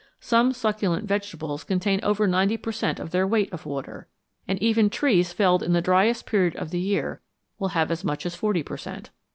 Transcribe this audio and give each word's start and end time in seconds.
Some 0.19 0.51
succulent 0.51 1.07
vegetables 1.07 1.63
contain 1.63 1.99
over 2.01 2.25
90 2.25 2.57
per 2.57 2.71
cent, 2.71 2.99
of 2.99 3.11
their 3.11 3.27
weight 3.27 3.53
of 3.53 3.67
water, 3.67 4.07
and 4.47 4.59
even 4.59 4.89
trees 4.89 5.31
felled 5.31 5.61
in 5.61 5.73
the 5.73 5.79
driest 5.81 6.25
period 6.25 6.55
of 6.55 6.71
the 6.71 6.79
year 6.81 7.21
will 7.59 7.67
have 7.77 7.91
as 7.91 8.03
much 8.03 8.25
as 8.25 8.33
40 8.33 8.63
per 8.63 8.77
cent. 8.77 9.11